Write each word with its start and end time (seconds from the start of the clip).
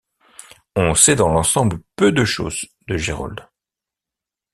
On 0.75 0.95
sait 0.95 1.15
dans 1.15 1.29
l'ensemble 1.29 1.77
peu 1.95 2.11
de 2.11 2.25
choses 2.25 2.65
de 2.87 2.97
Gérold. 2.97 3.47